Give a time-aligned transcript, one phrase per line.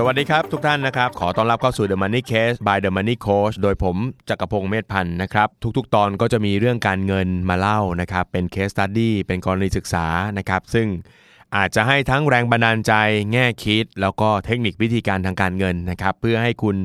[0.00, 3.96] สวัสดีครับ ทุกท่านนะครับ ขอต้อนรับเข้าสู่ The Money Case by The Money Coach โดยผม
[4.28, 10.06] จักรพงศ์เมธพันธ์นะครับทุกๆ ตอนก็จะมีเรื่องการเงินมาเล่านะครับ เป็น Case Study เป็นกรณีศึกษา
[10.38, 10.86] นะครับ ซึ่ง
[11.56, 12.92] อาจจะให้ทั้งแรงบันดาลใจ
[13.32, 16.76] แง่คิด แล้วก็เทคนิควิธีการทางการเงินนะครับ เพื่อให้คุณ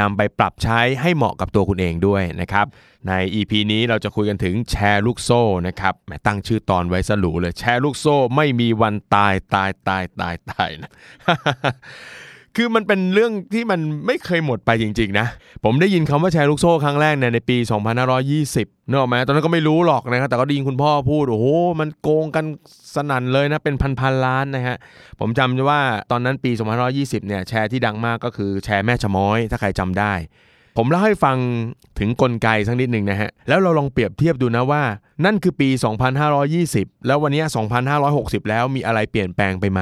[0.00, 2.66] นำไปปรับใช้ให้เหมาะกับตัวคุณเองด้วยนะครับ
[3.08, 10.90] ใน EP นี้เราจะคุยกันถึงแชร์ลูกโซ่นะครับแหมตั้งชื่อตอนไว้สลูเลยแชร์ลูกโซ่ไม่มีวันตายตายตายตายตายนะ
[12.56, 15.26] คือมันเป็นเรื่องที่มันไม่เคยหมดไปจริง ๆ นะ
[15.64, 17.56] ผมได้ยินคำว่าแชร์ลูกโซ่ครั้งแรกเนี่ยในปี
[18.22, 21.46] 2520นึกออกไหมตอนนั้นก็ไม่รู้หรอกนะครับแต่ก็ได้ยินคุณพ่อพูด โอ้โห
[21.80, 22.44] มันโกงกัน
[22.94, 24.76] สนั่นเลยนะ เป็นพันๆล้านนะฮะ
[25.20, 26.50] ผมจำว่าตอนนั้นปี
[26.90, 30.12] 2520 เนี่ยแชร์ที่ดังมากก็คือแชร์แม่ชะม้อย ถ้าใครจำได้
[30.76, 31.36] ผมเล่าให้ฟัง
[31.98, 34.82] ถึงกลไกสักนิดหนึ่งนะฮะ แล้วเราลองเปรียบเทียบดูนะว่า
[35.24, 35.68] นั่นคือปี
[36.38, 37.42] 2520 แล้ววันนี้
[37.96, 39.80] 2560 แล้วมีอะไรเปลี่ยนแปลงไปไหม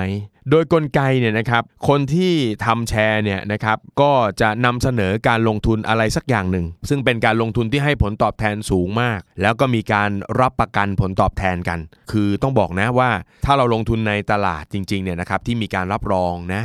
[0.50, 2.32] โดยกลไกเนี่ยนะครับคนที่
[2.64, 11.78] ทำแชร์เนี่ยนะครับก็จะนำเสนอการลงทุนอะไรสักอย่างหนึ่ง ซึ่งเป็นการลงทุนที่ให้ผลตอบแทนสูงมาก แล้วก็มีการรับประกันผลตอบแทนกัน
[12.12, 13.10] คือต้องบอกนะว่า
[13.44, 16.62] ถ้าเราลงทุนในตลาดจริงๆเนี่ยนะครับที่มีการรับรองนะ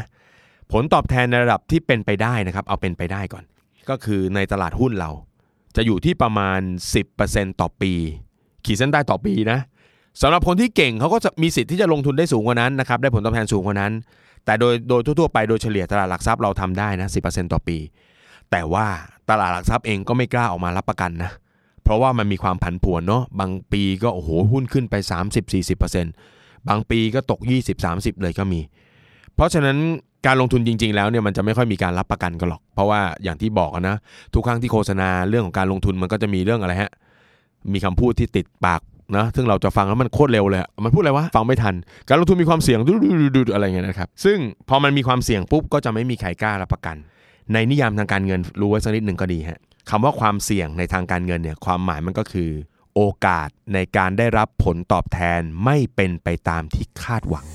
[0.71, 3.43] ผลตอบแทนในระดับที่เป็นไปได้นะครับเอาเป็นไปได้ก่อน
[3.89, 5.11] ก็คือในตลาดหุ้นเรา
[5.75, 6.59] จะอยู่ที่ประมาณ
[7.11, 7.93] 10%ต่อปี
[8.65, 9.59] ขีดเส้นใต้ต่อปีนะ
[10.21, 13.91] สำหรับคนที่เก่งเขาก็จะมีสิทธิ์ที่จะลงทุนได้สูงกว่านั้นนะครับได้ผลตอบแทนสูงกว่านั้น
[14.45, 17.77] แต่โดยโดยทั่วๆไปโดยเฉลี่ยตลาดหลักทรัพย์เราทำได้นะ10%ต่อปี
[18.51, 18.85] แต่ว่า
[19.29, 21.31] ตลาดหลักทรัพย์เองก็ไม่กล้าออกมารับประกันนะ
[21.83, 24.95] เพราะว่ามันมีความผันผวนเนาะบางปีก็โอ้โหหุ้นขึ้นไป
[25.81, 27.39] 30-40%บางปีก็ตก
[27.81, 28.59] 20-30 เลยก็มี
[29.35, 29.77] เพราะฉะนั้น
[30.25, 33.97] การลงทุนจริง ๆ แล้วเนี่ยมันจะไม่ค่อยมีการรับประกันกันหรอก เพราะว่าอย่างที่บอกนะ
[34.33, 36.91] ทุกครั้งที่โฆษณาเรื่องของการลงทุนมันก็จะมีเรื่องอะไรฮะ
[37.73, 38.81] มีคำพูดที่ติดปาก
[39.15, 41.75] นะซึ่งเราจะฟังแล้วมันโคตรเร็วเลยมันพูดอะไรวะฟังไม่ทัน
[42.07, 42.79] การลงทุนมีความเสี่ยง
[43.35, 44.37] ดูๆๆอะไรเงี้ยนะครับซึ่ง
[44.69, 46.97] พอมันมีความเสี่ยงปุ๊บก็จะไม่มีใครกล้ารับประกัน
[47.53, 52.49] ในนิยามทางการเงินรู้ไว้สักนิดหนึ่งก็ดีฮะคำว่าความเสี่ยงในทางการเงินเนี่ยความหมายมันก็คือ
[52.95, 57.45] โอกาสในการได้รับผลตอบแทนไม่เป็นไปตามที่คาดหวัง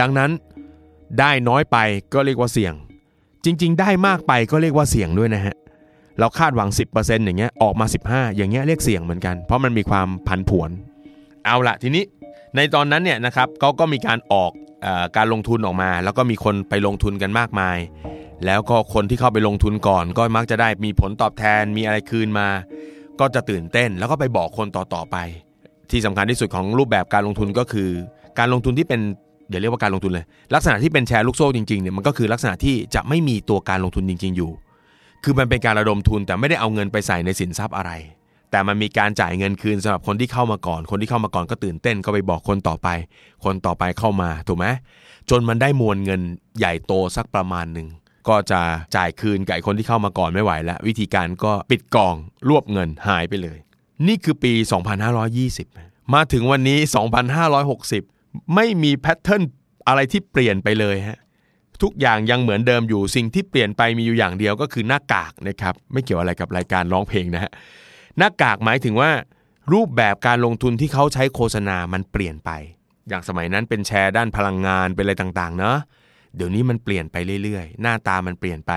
[0.00, 0.30] ดังนั้น
[1.18, 1.76] ได้น้อยไป
[2.14, 2.74] ก็เรียกว่าเสี่ยง
[3.44, 5.54] จริง ๆ ได้มากไปก็เรียกว่าเสี่ยงด้วยนะฮะ
[6.20, 10.70] เราคาดหวัง 10%อย่างเงี้ยออกมา 15 อย่างเงี้ยเรียกเสี่ยงเหมือนกัน เพราะมันมีความผันผวน
[11.44, 12.04] เอาละทีนี้
[12.56, 14.52] ในตอนนั้นเนี่ยนะครับเขาก็มีการออก
[14.84, 14.86] อ
[15.16, 17.78] การลงทุนออกมา แล้วก็มีคนไปลงทุนกันมากมาย
[18.46, 22.48] แล้วก็คนที่เข้าไปลงทุนก่อน ก็มักจะได้มีผลตอบแทนมีอะไรคืนมา
[23.20, 25.16] ก็จะตื่นเต้นแล้วก็ไปบอกคนต่อๆไป
[25.90, 27.88] ที่สำคัญที่สุดของรูปแบบการลงทุนก็คือ
[28.38, 29.00] การลงทุนที่เป็น
[29.48, 34.50] เดี๋ยวเรียกว่าการลงทุนเลย ลักษณะที่เป็นแชร์ลูกโซ่จริงๆเนี่ยมันก็คือลักษณะที่จะไม่มีตัวการลงทุนจริง ๆอยู่
[35.24, 37.92] คือมันเป็นการระดมทุนแต่ไม่ได้เอาเงินไปใส่ในสินทรัพย์อะไร
[38.50, 42.88] แต่มันมีการจ่ายเงินคืนสำหรับคนที่เข้ามาก่อน คนที่เข้ามาก่อนก็ตื่นเต้นก็ไปบอกคนต่อไป
[43.44, 44.66] คนต่อไปเข้ามาถูกไหม
[45.30, 46.20] จนมันได้มวลเงิน
[46.58, 47.88] ใหญ่โตสักประมาณหนึ่ง
[48.28, 48.60] ก็จะ
[48.96, 52.14] จ่ายคืนกับคนที่เข้ามาก่อนไม่ไหวแล้ว วิธีการก็ปิดกอง
[52.48, 53.58] รวบเงินหายไปเลย
[54.06, 54.52] นี่คือปี
[55.34, 56.78] 2520 มาถึงวันนี้
[57.86, 59.42] 2560 ไม่มีแพทเทิร์น
[59.88, 61.18] อะไรที่เปลี่ยนไปเลยฮะ
[61.82, 67.50] ทุกอย่างยังเหมือนเดิมอยู่สิ่งที่เปลี่ยนไปมีอยู่อย่างเดียวก็คือหน้ากากนะครับไม่เกี่ยวอะไรกับรายการร้องเพลงนะฮะ
[68.18, 69.10] หน้ากากหมายถึงว่า
[69.72, 72.50] รูปแบบการลงทุนที่เขาใช้โฆษณามันเปลี่ยนไป
[73.08, 75.76] อย่างสมัยนั้นเป็นแชร์ด้านพลังงานเป็นอะไรต่างๆเนาะ
[76.36, 78.72] เดี๋ยวนี้มันเปลี่ยนไปเรื่อยๆ หน้าตามันเปลี่ยนไป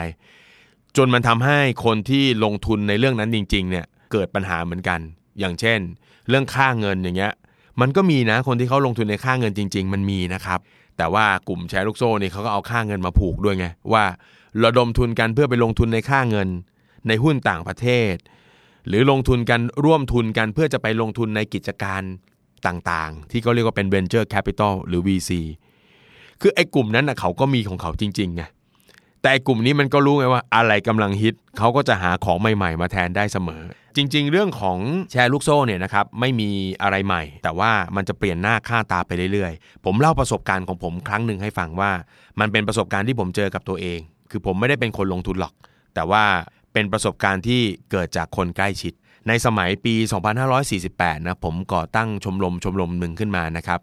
[0.98, 5.00] จนมันทำให้คนที่ลงทุนในเรื่องนั้นจริง ๆ เนี่ยเกิดปัญหาเหมือนกัน
[5.40, 5.80] อย่างเช่น
[6.30, 7.34] เรื่องค่าเงินอย่างเงี้ย
[7.82, 10.60] มันก็มีนะคนที่เขาลงทุนในค่าเงินจริง ๆ มันมีนะครับ
[10.98, 14.04] แต่ว่ากลุ่มแชร์ลูกโซ่นี่เขาก็เอาค่าเงินมาผูกด้วยไงว่า
[14.64, 16.50] ระดมทุนกันเพื่อไปลงทุนในค่าเงิน
[17.08, 18.16] ในหุ้นต่างประเทศ
[18.88, 22.02] หรือลงทุนกันร่วมทุนกันเพื่อจะไปลงทุนในกิจการ
[22.68, 25.32] ต่างๆ ที่เขาเรียกว่าเป็น venture capital หรือ VC
[26.42, 28.44] คือไอ้กลุ่มนั้นนะเขาก็มีของเขาจริงๆไง
[29.24, 33.62] แต่กลุ่มนี้มันก็รู้ไงว่าอะไรกำลังฮิตเขาก็จะหาของใหม่ ๆ มาแทนได้เสมอ
[33.96, 34.80] จริง ๆ เรื่องของ
[35.12, 36.50] แชร์ลูกโซ่เนี่ยนะครับไม่มี
[36.82, 41.92] อะไรใหม่ แต่ว่ามันจะเปลี่ยนหน้าค่าตาไปเรื่อยๆ ผมเล่าประสบการณ์ของผมครั้งหนึ่งให้ฟังว่า
[42.40, 44.00] มันเป็นประสบการณ์ที่ผมเจอกับตัวเอง
[44.32, 45.54] คือผมไม่ได้เป็นคนลงทุนหรอก
[45.96, 46.24] แต่ว่า
[46.74, 47.62] เป็นประสบการณ์ที่
[47.92, 48.94] เกิดจากคนใกล้ชิด
[49.28, 49.96] ในสมัยปี
[50.82, 53.80] 2548 นะผมก่อตั้งชมรมชมรมหนึ่งขึ้นมานะครับ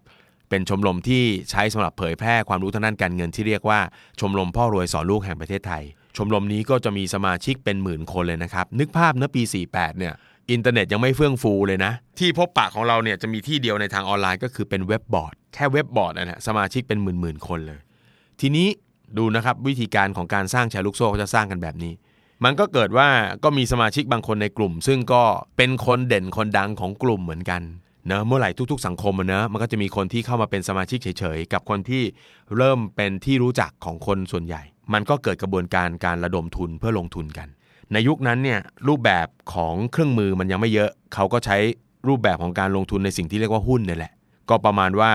[0.50, 3.80] เป็นชมรมที่ใช้สำหรับเผยแพร่ความรู้ทางด้านการเงินที่เรียกว่า
[4.20, 5.82] ชมรมพ่อรวยสอนลูกแห่งประเทศไทย
[6.16, 9.42] ชมรมนี้ก็จะมีสมาชิกเป็นหมื่นคนเลยนะครับ นึกภาพเนื้อปี
[9.72, 10.14] 48 เนี่ย
[10.50, 17.80] อินเทอร์เน็ตยังไม่เฟื่องฟูเลยนะ ที่พบปะของเราเนี่ยจะมีที่เดียวในทางออนไลน์ก็คือเป็นเว็บบอร์ดแค่เว็บบอร์ดนะฮะสมาชิกเป็นหมื่นๆคนเลย
[18.40, 18.68] ทีนี้
[19.18, 21.92] ดูนะครับวิธีการของการสร้างแชร์ลูกโซ่เขาจะสร้างกันแบบนี้
[22.44, 23.08] มันก็เกิดว่า
[23.44, 25.22] ก็มีสมาชิกบางคนในกลุ่ม ซึ่งก็
[25.56, 27.62] เป็นคนเด่นคนดังของกลุ่มเหมือนกัน
[28.10, 32.02] นอะเมื่อไหร่ทุก ๆ สังคมนอะมันก็จะมีคนที่เข้ามาเป็นสมาชิกเฉยๆ กับคนที่
[32.56, 34.62] เริ่มเป็นที่รู้จักของคนส่วนใหญ่
[34.92, 37.48] มันก็เกิดกระบวนการการระดมทุนเพื่อลงทุนกัน
[37.92, 41.56] ในยุคนั้นเนี่ยรูปแบบของเครื่องมือมันยังไม่เยอะ เขาก็ใช้
[42.08, 44.12] รูปแบบของการลงทุนในสิ่งที่เรียกว่าหุ้นนี่แหละ
[44.48, 45.12] ก็ประมาณว่า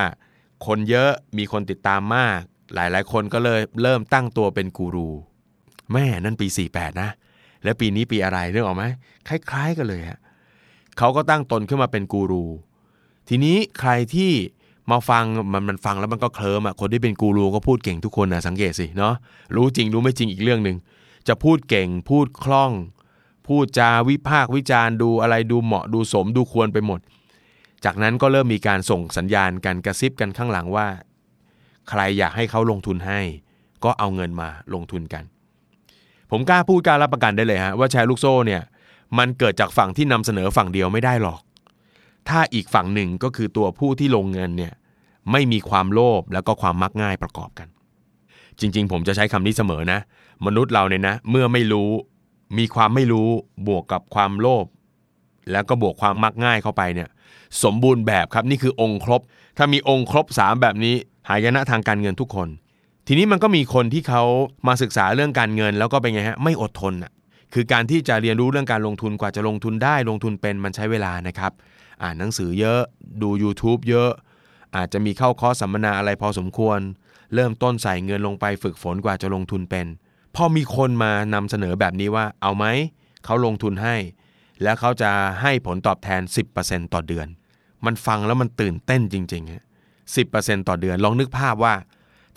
[0.68, 2.40] คนเยอะมีคนติดตามมาก
[2.74, 5.10] หลายๆ คนก็เลยเริ่มตั้งตัวเป็นกูรู
[5.94, 7.10] แม่นั่นปี 48 นะ
[7.64, 8.86] แล้วปีนี้ปีอะไรเรื่องออกไหม
[9.28, 10.20] คล้าย ๆ กันเลยฮะ
[10.98, 12.44] เขาก็ตั้งตนขึ้นมาเป็นกูรู
[13.30, 14.32] ทีนี้ใครที่
[14.92, 15.24] มาฟัง
[15.54, 19.14] มันมันฟังแล้วมันก็เคลิ้มอะคนที่เป็นกูรูก็พูดเก่งทุกคนนะสังเกตสิเนาะ
[19.56, 20.78] รู้จริงรู้ไม่จริงอีกเรื่องหนึ่ง
[21.28, 22.72] จะพูดเก่งพูดคล่อง
[23.48, 27.00] พูดจาวิพากวิจารณ์ดูอะไรดูเหมาะดูสมดูควรไปหมด
[27.86, 30.88] จากนั้นก็เริ่มมีการส่งสัญญาณกันกระซิบกันข้างหลังว่า
[31.90, 33.20] ใครอยากให้เขาลงทุนให้
[33.84, 35.24] ก็เอาเงินมาลงทุนกัน
[36.32, 38.62] ผมกล้าพูดกล้ารับประกันได้เลยฮะว่าแชร์ลูกโซ่เนี่ย
[39.18, 41.40] มันเกิดจากฝั่งที่นำเสนอฝั่งเดียวไม่ได้หรอก
[42.30, 44.74] ถ้าอีกฝั่งหนึ่งก็คือตัวผู้ที่ลงเงินเนี่ย
[45.32, 47.68] ไม่มีความโลภแล้วก็ความมักง่ายประกอบกัน
[48.60, 50.00] จริงๆ ผมจะใช้คำนี้เสมอนะ
[50.46, 51.90] มนุษย์เราเนี่ยนะเมื่อไม่รู้
[52.58, 53.30] มีความไม่รู้
[53.68, 54.66] บวกกับความโลภ
[55.52, 57.10] แล้วก็บวกความมักง่ายเข้าไปเนี่ย
[57.64, 59.22] สมบูรณ์แบบครับนี่คือองค์ครบ
[59.58, 60.96] ถ้ามีองค์ครบ 3 แบบนี้
[61.30, 62.48] หายนะทางการเงินทุกคน
[63.08, 64.24] ทีนี้มันก็มีคนที่เขา
[64.68, 67.12] มาศึกษาเรื่องการเงินแล้วก็เป็นไงฮะไม่อดทนอะ
[67.54, 71.52] คือการที่จะเรียนรู้เรื่องการลงทุนกว่าจะลงทุนได้ลงทุนเป็นมันใช้เวลานะครับ
[72.04, 72.82] อ่านหนังสือเยอะ
[73.22, 74.12] ดู YouTube เยอะ
[74.76, 76.80] อาจจะมีเข้าคอร์สสัมมนาอะไรพอสมควร
[77.34, 79.88] เริ่มต้นใส่เงินลงไปฝึกฝนกว่าจะลงทุนเป็น
[80.36, 82.66] พอมีคนมานำเสนอแบบนี้ว่าเอาไหม
[83.26, 83.96] เขาลงทุนให้
[84.64, 85.12] แล้วเขาจะ
[85.42, 86.22] ให้ผลตอบแทน
[86.58, 87.28] 10%ต่อเดือน
[87.86, 89.64] มันฟังแล้วมันตื่นเต้นจริงๆฮะ
[90.16, 90.24] สิ
[90.70, 91.76] ต่อเดือนลองนึกภาพว่า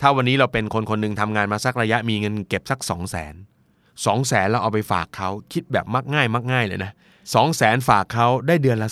[0.01, 6.91] ถ้าวันนี้เราเป็นคนคนหนึ่งทำงานมาสักระยะมีเงินเก็บสัก 2 0 0 0 0 0 2 0 0แสนเราเอาไปฝากเขาคิดแบบมักง่าย มักง่ายเลยนะ
[7.33, 8.89] 2 0 0แสนฝากเขาได้เดือนละ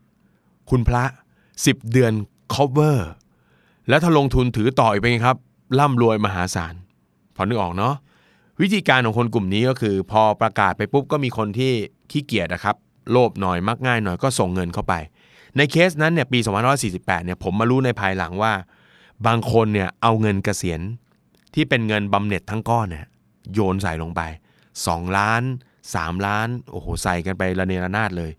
[0.00, 1.04] 20,000คุณพระ
[1.48, 2.12] 10 เดือน
[2.54, 2.98] cover
[3.88, 5.36] แล้วถ้าลงทุนถือต่ออีกเป็นไงครับ
[5.78, 6.74] ร่ำรวยมหาศาล
[7.36, 7.94] พอนึกออกเนาะ
[8.60, 11.72] วิธีการของคนกลุ่มนี้ก็คือ พอประกาศไปปุ๊บก็มีคนที่
[12.10, 12.76] ขี้เกียจนะครับ
[13.12, 14.94] โลภหน่อยมักง่ายหน่อยก็ส่งเงินเข้าไป
[15.56, 16.38] ในเคสนั้นเนี่ยปี
[16.82, 18.52] 2548เนี่ยผมมารู้ในภายหลังว่า
[19.26, 20.80] บางคนเนี่ยเอาเงินเกษียณ
[21.54, 23.06] ที่เป็นเงินบำเหน็จทั้งก้อนเนี่ย
[23.52, 24.20] โยนใส่ลงไป
[24.70, 25.42] 2 ล้าน
[25.90, 28.30] 3 ล้านโอ้โหใส่กันไประเนระนาดเลย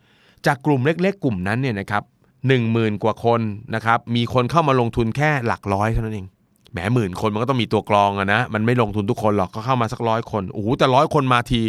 [0.46, 2.04] จากกลุ่มเล็กๆ กลุ่มนั้นเนี่ยนะครับ
[2.48, 3.42] หนึ่งหมื่นกว่าคน
[3.76, 6.28] นะครับมีคนเข้ามาลงทุนแค่หลักร้อยเท่านั้นเอง
[6.72, 11.62] แหมหมื่นคนมันก็ต้องมีตัวกรองอะนะมันไม่ลงทุนทุกคนหรอกก็เข้ามาสักร้อยคนโอ้โหแต่ร้อยคนมาที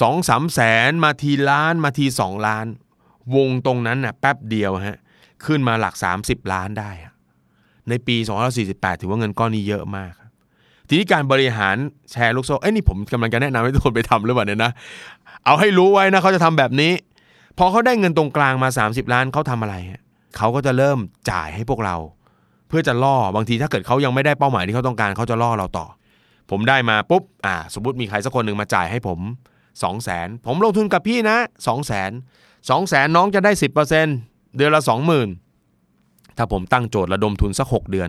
[0.00, 2.66] สองสามแสนมาทีล้านมาทีสองล้าน
[3.36, 4.98] วงตรงนั้นน่ะแป๊บเดียวฮะ
[5.44, 7.12] ขึ้นมาหลัก 30 ล้านได้อะ
[7.88, 8.16] ในปี
[8.58, 10.12] 2548 ถือว่าเงินก้อนนี้เยอะมาก
[10.88, 11.76] ทีนี้การบริหาร
[12.10, 14.72] แชร์ลูกโซ่เอ้ยนี่ผมกำลังจะแนะนำให้ทุกคนไปทำหรือเปล่าเนี่ยนะ
[15.44, 16.92] เอาให้รู้ไว้นะเขาจะทำแบบนี้
[17.58, 20.02] พอเขาได้เงินตรงกลางมา 30 ล้านเขาทำอะไรฮะ
[20.36, 20.98] เขาก็จะเริ่ม
[21.30, 21.96] จ่ายให้พวกเรา
[22.68, 25.86] เพื่อจะล่อบางทีถ้าเกิดเขายังไม่ได้เป้าหมายที่เขาต้องการเขาจะล่อเราต่อ
[26.50, 29.18] ผมได้มาปุ๊บอ่า สมมติมีใครสักคนหนึ่งมาจ่ายให้ผม
[29.60, 32.10] 2 0 0แสนผมลงทุนกับพี่นะ2 0 0แสน
[32.70, 34.82] สองแสนน้องจะได้ 10%เดือนละ
[35.58, 38.08] 20,000 ถ้าผมตั้งโจทย์ระดมทุนสัก 6 เดือน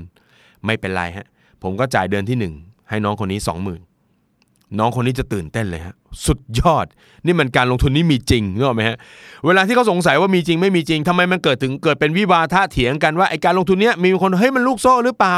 [0.66, 1.28] ไม่เป็นไรฮะ
[1.64, 5.96] ผมก็จ่ายเดือนที่ 1 ให้น้องคนนี้ 20,000 น้องคนนี้จะตื่นเต้นเลยฮะ
[6.26, 6.86] สุดยอด
[7.26, 8.98] นี่มันการลงทุนนี่มีจริงนึกออกไหมฮะ
[9.46, 15.36] เวลาที่เขาสงสัยว่ามีจริงไม่มีจริงทำไมมันเกิดถึงเกิดเป็นวิวาทะเถียงกันว่าไอการลงทุนเนี้ยมีคนเฮ้ยมันลูกโซ่หรือเปล่า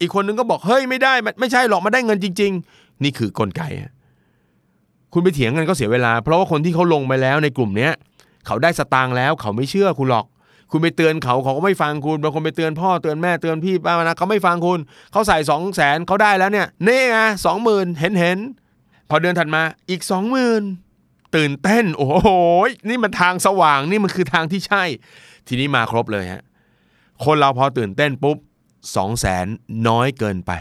[0.00, 3.92] อีกคนนึงก็บอกเฮ้ยไม่ได้มันไม่ใช่หรอกมาได้เงินจริง ๆ นี่คือกลไกฮะ
[5.12, 7.92] คุณไปเถียงกันก็เสียเวลา เพราะว่าคนที่เขาลงไปแล้วในกลุ่มเนี้ย
[8.46, 10.26] เขาได้สตางค์แล้วเขาไม่เชื่อคุณหรอก
[10.70, 14.78] คุณไปเตือนเขาเขาก็ไม่ฟังคุณบางคนไปเตือนพ่อเตือนแม่เตือนพี่ป้านะเขาไม่ฟังคุณ
[15.12, 18.38] เขาใส่สองแสนเขาได้แล้วเนี่ยนี่ไงสองหมื่นเห็นเห็น
[19.08, 20.62] พอเดือนถัดมาอีกสองหมื่น
[21.36, 22.28] ตื่นเต้น โอ้โห
[22.88, 24.84] นี่มันทางสว่างนี่มันคือทางที่ใช่
[25.46, 26.42] ทีนี้มาครบเลยฮะ
[27.24, 28.36] คนเราพอตื่นเต้นปุ๊บ
[28.96, 29.46] สองแสน
[29.88, 30.52] น้อยเกินไป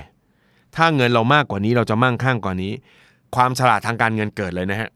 [0.75, 2.72] ถ้าเงินเรามากกว่านี้เราจะมั่งคั่งกว่านี้
[3.36, 4.89] ความฉลาดทางการเงินเกิดเลยนะฮะ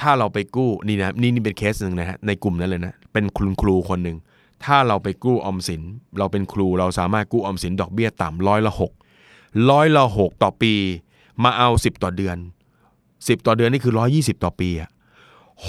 [0.00, 4.16] ถ้าเราไปกู้นี่นะนี่นี่เป็นเคสหนึ่งนะฮะในกลุ่มนั้นเลยนะเป็นคุณครูคนหนึ่ง
[4.64, 5.82] ถ้าเราไปกู้ออมสิน
[6.18, 8.92] เราเป็นครูเราสามารถกู้ออมสินดอกเบี้ยต่ำร้อยละหก
[9.70, 10.74] ร้อยละหกต่อปี
[11.44, 12.36] มาเอา 10 ต่อเดือน
[12.92, 14.90] 10 ต่อเดือนนี่คือ 120 ต่อปีอะ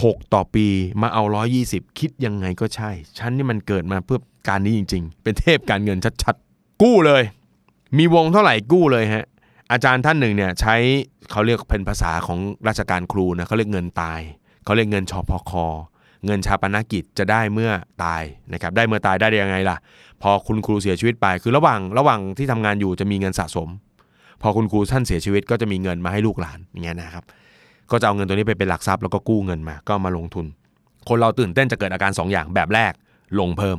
[0.04, 0.68] หกต่อปี
[1.02, 1.24] มาเอา
[1.62, 7.24] 120 คิดยังไงก็ใช่ ฉันนี่มันเกิดมาเพื่อการนี้จริง ๆ เป็นเทพการเงินชัดๆ กู้เลย
[7.98, 9.26] มีวงเท่าไหร่กู้เลยฮะ
[9.72, 10.76] อาจารย์ท่านหนึ่งเนี่ยใช้
[11.32, 14.20] เขาเรียกเป็นภาษาของราชการครูนะเขาเรียกเงินตาย
[14.64, 15.66] เขาเรียกเงินชอพอคอ
[16.26, 17.72] เงินชาปนกิจจะได้เมื่อ
[18.04, 18.24] ตาย
[18.54, 19.78] นะครับได้เมื่อตายได้ยังไงล่ะ
[20.22, 23.70] พอคุณครูเสียชีวิตไป คือระหว่างระหว่างที่ทำงานอยู่จะมีเงินสะสม
[24.42, 27.24] พอคุณครูท่านเสียชีวิตก็จะมีเงินมาให้ลูกหลานอย่างเงี้ยนะครับ
[27.92, 30.46] ก็จะเอาเงินตัวนี้ไปเป็นหลักทรัพย์แล้วก็กู้เงินมาก็มาลงทุน
[31.08, 32.94] คนเราตื่นเต้นจะเกิดอาการ 2อย่างแบบแรก
[33.40, 33.78] ลงเพิ่ม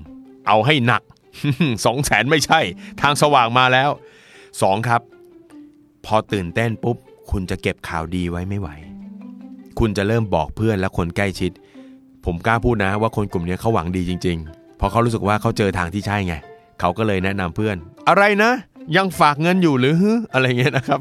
[0.49, 1.03] เอาให้หนัก
[1.87, 2.61] สองแสนไม่ใช่
[3.01, 3.91] ทางสว่างมาแล้ว
[4.43, 5.01] 2 ครับ
[6.07, 6.97] พอตื่นเต้นปุ๊บ
[7.31, 8.69] คุณจะเก็บข่าวดีไว้ไม่ไหว
[9.79, 11.53] คุณจะเริ่มบอกเพื่อนและคนใกล้ชิด
[12.25, 16.35] ผมกล้าพูดนะว่าคนกลุ่มนี้เขาหวังดีจริงๆ เพราะเขารู้สึกว่าเขาเจอทางที่ใช่ไง
[16.81, 17.77] เขาก็เลยแนะนำเพื่อน
[18.09, 18.53] อะไรนะ
[18.97, 20.03] ยังฝากเงินอยู่หรือ
[20.33, 21.01] อะไรเงี้ยนะครับ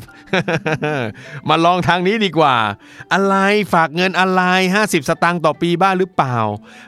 [1.50, 2.56] มาลองทางนี้ดีกว่า
[3.14, 3.36] อะไร
[3.74, 4.42] ฝากเงินอะไร
[4.76, 6.38] 50 สตางค์ต่อปีบ้าหรือเปล่า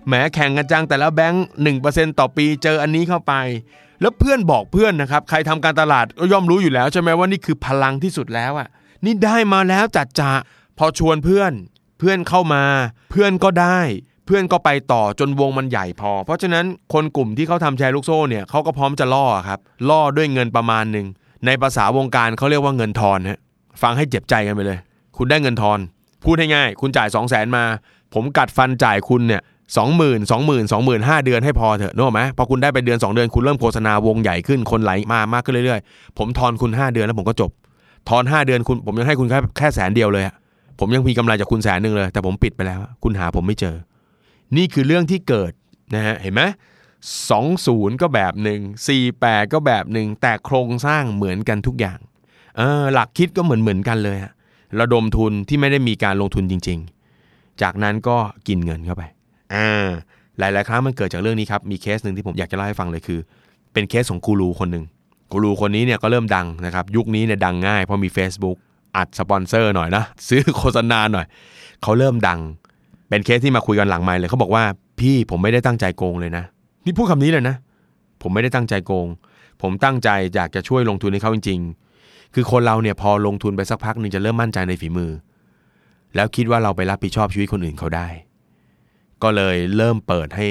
[0.07, 1.45] แหมแข่งกันจังแต่ละแบงค์
[1.81, 3.33] 1%ต่อปีเจออันนี้เข้าไป
[4.01, 8.67] แล้วเพื่อนบอกเพื่อนนะครับ ใครทำการตลาดก็ย่อมรู้อยู่แล้วใช่ไหมว่านี่คือพลังที่สุดแล้วอะ
[9.05, 10.31] นี่ได้มาแล้วจัดจะ
[10.77, 11.51] พอชวนเพื่อน
[11.99, 12.63] เพื่อนเข้ามา
[13.11, 13.79] เพื่อนก็ได้
[14.25, 21.07] เพื่อนก็ไปต่อจนวงมันใหญ่พอ เพราะฉะนั้นคนกลุ่มที่เขาทำแชร์ลูกโซ่เนี่ยเขาก็พร้อมจะล่อครับล่อด้วยเงินประมาณหนึ่ง
[21.45, 23.39] ในภาษาวงการเขาเรียกว่าเงินทอนฮะ
[23.81, 24.79] ฟังให้เจ็บใจกันไปเลย
[25.17, 25.79] คุณได้เงินทอน
[26.23, 27.63] พูดให้ง่ายคุณจ่าย 2 0 0แสนมา
[28.13, 29.41] ผมกัดฟันจ่ายคุณเนี่ย
[29.77, 37.51] สองหมื่นสองหมื่นสองหมื่นห้าเดือนให้พอเถอะนึกออกไหมพอคุณได้ไปเดือน 2 เดือนคุณเริ่มโฆษณาวงใหญ่ขึ้นคนไหลมามากขึ้นเรื่อยๆ ผมทอนคุณ 5 เดือนแล้วผมก็จบ
[38.09, 40.23] ทอน 5 เดือนคุณผมยังให้คุณแค่แค่แสนเดียวเลย
[40.79, 43.75] ผมยังมีกำไรจากคุณแสนหนึ่งเลย แต่ผมปิดไปแล้ว คุณหาผมไม่เจอ
[44.57, 45.51] นี่คือเรื่องที่เกิด
[45.95, 46.41] นะฮะเห็นไหม
[47.29, 51.99] สองศูนย์ก็แบบหนึ่งสี่แปดก็แบบหนึ่งแต่โครงสร้างเหมือนกันทุกอย่าง
[52.57, 54.33] เออหลักคิดก็เหมือนเหมือนกันเลยฮะ
[54.79, 56.79] ระดมทุนที่ไม่ได้มีการลงทุนจริง
[57.19, 58.17] ๆ จากนั้นก็
[58.47, 59.03] กินเงินเข้าไป
[59.53, 59.89] อ่า
[60.39, 63.19] หลายๆครั้งมันเกิดจากเรื่องนี้ครับมีเคสหนึ่งที่ผมอยากจะเล่าให้ฟังเลยคือ
[63.73, 64.85] เป็นเคสของกูรูคนหนึ่ง
[65.31, 68.57] กูรูคนนี้เนี่ยก็เริ่มดังนะครับยุคนี้เนี่ยดังง่ายเพราะมี Facebook
[68.95, 71.25] อัดสปอนเซอร์หน่อยนะซื้อโฆษณาหน่อย
[71.81, 72.39] เขาเริ่มดัง
[73.13, 74.63] เป็นเคสที่มาคุยกันหลังไมค์เลยเขาบอกว่า
[74.99, 76.43] พี่ผมไม่ได้ตั้งใจโกงเลยนะ
[76.85, 77.55] นี่พูดคำนี้เลยนะ
[78.21, 79.07] ผมไม่ได้ตั้งใจโกง
[79.61, 81.59] ผมตั้งใจอยากจะช่วยลงทุนให้เขาจริง
[81.97, 85.11] ๆ คือคนเราเนี่ยพอลงทุนไปสักพักหนึ่งจะเริ่มมั่นใจในฝีมือ
[86.15, 88.07] แล้วคิดว่าเราไปรับผิดชอบชีวิตคนอื่นเขาได้
[89.23, 90.45] ก็เลยเริ่มเปิดให้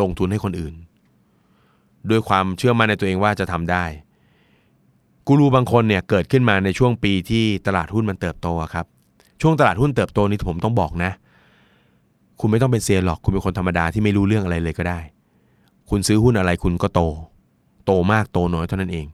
[0.00, 0.74] ลงทุนให้คนอื่น
[2.10, 3.84] ด้วยความเชื่อมั่นในตัวเองว่าจะทำได้
[5.26, 8.86] กูรูบางคนเนี่ยเกิดขึ้นมาในช่วงปีที่ตลาดหุ้นมันเติบโตครับ
[9.42, 11.12] ช่วงตลาดหุ้นเติบโตนี่ผมต้องบอกนะ
[12.40, 15.00] คุณไม่ต้องเป็นเซียนหรอก คุณเป็นคนธรรมดาที่ไม่รู้เรื่องอะไรเลยก็ได้
[15.90, 17.00] คุณซื้อหุ้นอะไรคุณก็โต
[17.86, 19.06] โตมากโตน้อยเท่านั้นเอง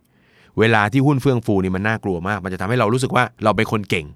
[0.59, 4.07] เวลาที่หุ้นเฟื่องฟูนี่มันน่ากลัวมาก มันจะทำให้เรารู้สึกว่าเราเป็นคนเก่ง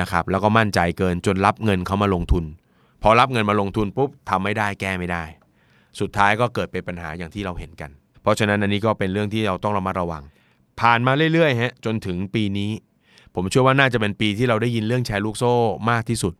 [0.00, 2.44] นะครับ แล้วก็มั่นใจเกินจนรับเงินเขามาลงทุน
[3.02, 5.24] พอรับเงินมาลงทุนปุ๊บทำไม่ได้แก้ไม่ได้
[6.00, 7.90] สุดท้ายก็เกิดเป็นปัญหาอย่างที่เราเห็นกัน
[8.22, 10.22] เพราะฉะนั้นอันนี้ก็เป็นเรื่องที่เราต้องระมัดระวัง
[10.80, 12.70] ผ่านมาเรื่อยๆฮะจนถึงปีนี้
[13.34, 15.52] ผมเชื่อว่าน่าจะเป็นปีที่เราได้ยินเรื่องแชร์ลูกโซ่
[15.90, 16.34] มากที่สุด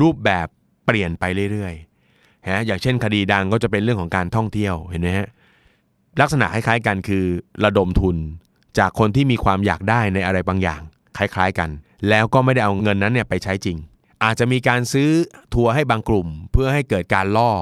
[0.00, 0.48] รูปแบบ
[0.86, 5.28] เปลี่ยนไปเรื่อยๆฮะอย่างเช่นคดีดังก็จะเป็นเรื่องของการท่องเที่ยวเห็นไหมฮะ
[6.20, 7.24] ลักษณะคล้ายๆกันคือ
[7.64, 8.16] ระดมทุน
[8.78, 10.80] จากคนที่มีความอยากได้ในอะไรบางอย่าง
[11.16, 11.70] คล้ายๆกัน
[12.08, 13.76] แล้วก็ไม่ได้เอาเงินนั้นเนี่ยไปใช้จริง
[14.24, 15.10] อาจจะมีการซื้อ
[15.54, 17.52] ทัวร์ให้บางกลุ่ม เพื่อให้เกิดการล่อ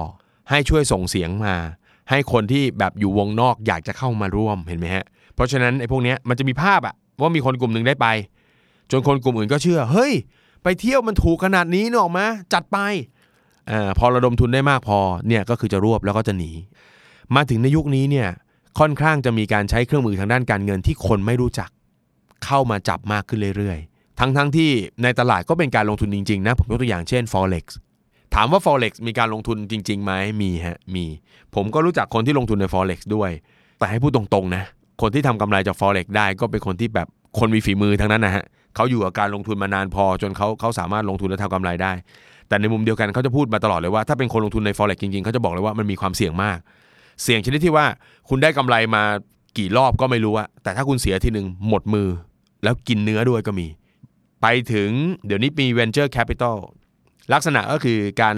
[0.49, 1.55] ให้ช่วยส่งเสียงมา
[2.09, 5.05] ให้คนที่แบบอยู่วงนอกอยากจะเข้ามาร่วมเห็นไหมฮะ
[5.35, 8.07] เพราะฉะนั้นไอ้พวกเนี้ยมันจะมีภาพอะว่ามีคนกลุ่มหนึ่งได้ไป
[8.91, 10.13] จนคนกลุ่มอื่นก็เชื่อ เฮ้ย
[10.63, 12.77] ไปเที่ยวมันถูกขนาดนี้เนออกมาจัดไป
[13.71, 16.51] อพอระดมทุนได้มากพอเนี่ยก็คือจะรวบแล้วก็จะหนี
[17.35, 18.27] มาถึงในยุคนี้เนี่ย
[18.79, 21.69] ค่อนข้างจะมีการใช้เครื่องมือทางด้านการเงินที่คนไม่รู้จัก
[22.45, 24.69] เข้ามาจับมากขึ้นเรื่อยๆ ทั้งๆทที่
[25.03, 27.65] ในตลาดก็เป็นการลงทุนจริงๆนะผมยกตัวอย่างเช่น forex
[28.35, 31.05] ถามว่า forex มีการลงทุนจริงๆไหมมีฮะมี
[31.55, 33.31] ผมก็รู้จักคนที่ลงทุนใน forex ด้วย
[33.79, 34.63] แต่ให้พูดตรงๆนะ
[35.01, 37.07] คนที่ทำกำไรจาก forex ได้ก็เป็นคนที่แบบ
[37.39, 38.43] คนมีฝีมือทั้งนั้นนะฮะ
[38.75, 41.91] เขาอยู่กับการลงทุนมานานพอจนเขาเขาสามารถลงทุนและทำกำไรได้
[42.47, 46.57] แต่ในมุมเดียวกันเขาจะพูดมาตลอดเลยว่าถ้าเป็นคนลงทุนใน forex จริงๆเขาจะบอกเลยว่ามันมีความเสี่ยงมาก
[47.23, 47.85] เสี่ยงชนิดที่ว่า
[48.29, 49.03] คุณได้กำไรมา
[49.57, 52.07] กี่รอบก็ไม่รู้อะแต่ถ้าคุณเสียทีหนึ่งหมดมือ
[52.63, 53.67] แล้วกินเนื้อด้วยก็มี
[54.41, 54.89] ไปถึง
[55.25, 56.55] เดี๋ยวนี้มี venture capital
[57.33, 58.35] ลักษณะก็คือการ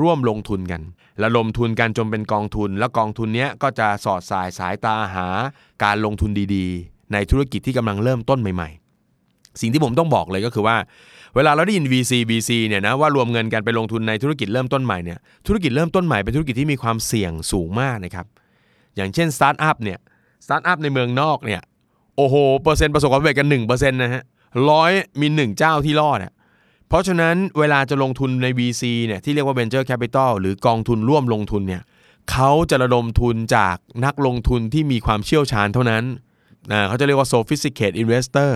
[0.00, 0.82] ร่วมลงทุนกัน
[1.22, 5.26] ระดมทุนกันจนเป็นกองทุน แล้วกองทุนเนี้ยก็จะสอดสายสายตาหา
[5.84, 8.70] การลงทุนดีๆ ในธุรกิจที่กำลังเริ่มต้นใหม่
[9.14, 10.76] ๆ สิ่งที่ผมต้องบอกเลยก็คือว่า
[11.36, 18.26] เวลาเราได้ยิน VC VC เนี่ยนะว่ารวมเงินกันไปลงทุนในธุรกิจเริ่มต้นใหม่เนี่ยธุรกิจเริ่มต้นใหม่เป็นธุรกิจที่มีความเสี่ยงสูงมากนะครับ
[18.96, 19.98] อย่างเช่นสตาร์ทอัพเนี่ย
[20.44, 21.60] สตาร์ทอัพในเมืองนอกเนี่ย
[22.16, 24.22] โอ้โหเปอร์เซ็นต์ประสบความสำเร็จกัน1%นะฮะ
[24.70, 26.32] ร้อยมีหนึ่งเจ้าที่รอดอะ
[26.88, 31.82] เพราะฉะนั้นเวลาจะลงทุนใน VC เนี่ยที่เรียกว่า Venture Capital หรือกองทุนร่วมลงทุนเนี่ย
[32.30, 36.04] เขาจะระดมทุนจากนักลงทุนที่มีความเชี่ยวชาญเท่านั้น
[36.70, 38.52] นะเขาจะเรียกว่า sophisticated investor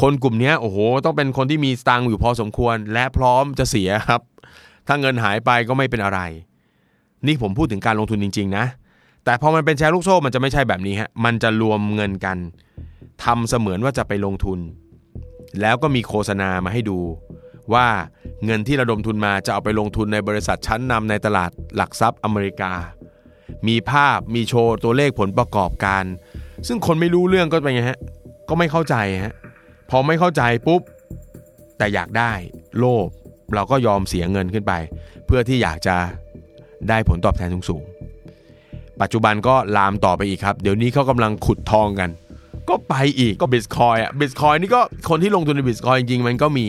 [0.00, 4.20] คนกลุ่มนี้โอ้โหต้องเป็นคนที่มีสตางค์อยู่พอสมควร และพร้อมจะเสียครับ
[4.86, 6.20] ถ้าเงินหายไปก็ไม่เป็นอะไร
[7.26, 8.64] นี่ผมพูดถึงการลงทุนจริง ๆ นะ
[9.24, 12.38] แต่พอมันเป็นแชร์ลูกโซ่มันจะไม่ใช่แบบนี้ฮะมันจะรวมเงินกัน
[13.24, 14.58] ทำเสมือนว่าจะไปลงทุน
[15.60, 16.98] แล้วก็มีโฆษณามาให้ดู
[17.74, 17.86] ว่า
[18.44, 22.72] เงินที่ระดมทุนมาจะเอาไปลงทุนในบริษัทชั้นนำในตลาดหลักทรัพย์อเมริกา
[23.68, 26.04] มีภาพมีโชว์ตัวเลขผลประกอบการ
[26.66, 27.98] ซึ่งคนไม่รู้เรื่องก็เป็นไงฮะ
[28.48, 29.34] ก็ไม่เข้าใจฮะ
[29.90, 30.80] พอไม่เข้าใจปุ๊บ
[31.78, 32.32] แต่อยากได้
[32.78, 33.08] โลภ
[33.54, 34.72] เราก็ยอมเสียเงินขึ้นไป
[35.26, 35.96] เพื่อที่อยากจะ
[36.88, 42.10] ได้ผลตอบแทนสูงๆปัจจุบันก็ลามต่อไปอีกครับ เดี๋ยวนี้เขากำลังขุดทองกัน
[42.68, 46.66] ก็ไปอีกก็บิตคอยอะบิตคอยนี่ก็คนที่ลงทุนในบิตคอยจริงๆมันก็มี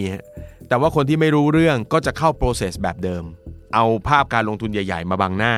[0.67, 3.23] แต่ว่าคนที่ไม่รู้เรื่องก็จะเข้า process แบบเดิม
[3.75, 5.55] เอาภาพการลงทุนใหญ่ ๆ มาบังหน้า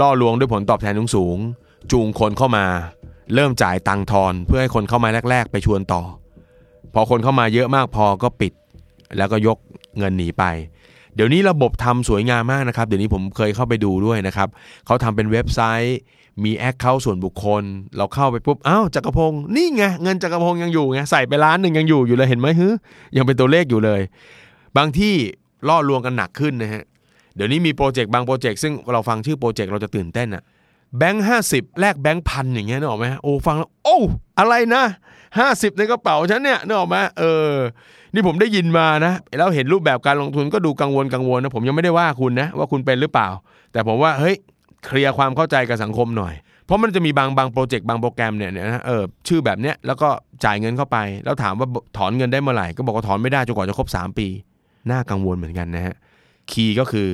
[0.00, 2.64] ล่อลวงด้วยผลตอบแทนสูงๆจูงคนเข้ามา
[3.34, 6.02] เริ่มจ่ายตังค์ทอนเพื่อให้คนเข้ามาแรก ๆ ไปชวนต่อ
[6.94, 8.52] พอคนเข้ามาเยอะมากพอก็ปิด
[9.16, 9.58] แล้วก็ยก
[9.98, 10.44] เงินหนีไป
[11.14, 14.48] เดี๋ยวนี้ระบบทำสวยงามมากนะครับ เดี๋ยวนี้ผมเคยเข้าไปดูด้วยนะครับ
[14.86, 15.98] เขาทำเป็นเว็บไซต์
[16.44, 17.62] มีแอคเคาท์ส่วนบุคคล
[17.96, 22.68] เราเข้าไปปุ๊บอ้าวจักรพงศ์นี่ไงเงินจักรพงศ์ยังอยู่ไงใส่ไปล้านหนึ่งยังอยู่อยู่เลยเห็นไหมฮึ
[23.16, 24.00] ยังเป็นตัวเลขอยู่เลย
[24.76, 25.14] บางที่
[25.68, 26.82] ล่อลวงกันหนักขึ้นนะฮะ
[27.36, 30.42] เดี๋ยวนี้มีโปรเจกต์บางโปรเจกต์ซึ่งเราฟังชื่อโปรเจกต์เราจะตื่นเต้นอะ
[30.98, 33.98] แบงค์ห้าสิบแลกแบงค์พันอย่างเงี้ยนึกออกไหมโอ้ฟังแล้วโอ้
[34.38, 34.84] อะไรนะ
[35.38, 37.52] ห้าสิบในกระเป๋าฉันเนี่ยนึกออกไหมเออ
[38.14, 43.28] นี่ผมได้ยินมานะแล้วเห็นรูปแบบการลงทุนก็ดูกังวลกังวลนะผมยังไม่ได้ว่าคุณนะว่าคุณเป็นหรือเปล่า
[43.72, 44.36] แต่ผมว่าเฮ้ย
[44.86, 46.34] เคลียร์ความเข้าใจกับสังคมหน่อย
[46.66, 50.08] เพราะมันจะมีบางบางโปรเจกต์บางโปรแกรมเนี่ยนะเออชื่อแบบเนี้ยแล้วก็
[50.44, 54.26] จ่ายเงินเข้าไป แล้วถามว่าถอนเงินได้เมื่อไหร่ก็บอกว่าถอนไม่ได้จนกว่าจะครบ 3 ปี
[54.90, 55.94] น่ากังวลเหมือนกันนะฮะ
[56.50, 57.08] คีย์ก็คือ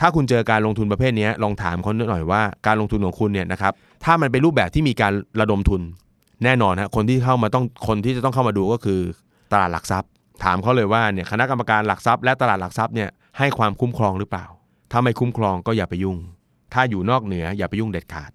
[0.00, 3.72] ถ้าคุณเจอการลงทุนประเภทนี้ลองถามเขาหน่อยว่าการลงทุนของคุณเนี่ยนะครับ
[4.04, 5.80] ถ้ามันเป็นรูปแบบที่มีการระดมทุน
[6.44, 9.00] แน่นอนฮะคนที่เข้ามาต้องคนที่จะต้องเข้ามาดูก็คือ
[9.52, 10.10] ตลาดหลักทรัพย์
[10.44, 14.46] ถามเขาเลยว่าเนี่ยคณะกรรมการหลักทรัพย์และตลาดหลักทรัพย์เนี่ยให้ความคุ้มครองหรือเปล่า
[14.92, 16.16] ถ้าไม่คุ้มครองก็อย่าไปยุ่ง
[16.74, 18.30] ถ้าอยู่นอกเหนืออย่าไปยุ่งเด็ดขาด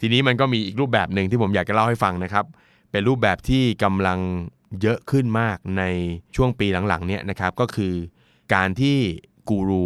[0.00, 2.44] ทีนี้มันก็มีอีกรูปแบบหนึ่งที่ผมอยากจะเล่าให้ฟังนะครับ
[2.90, 4.18] เป็นรูปแบบที่กำลัง
[4.82, 5.82] เยอะขึ้นมากใน
[6.36, 7.94] ช่วงปีหลังๆเนี่ยนะครับก็คือ
[8.54, 8.98] การที่
[9.48, 9.84] กูรู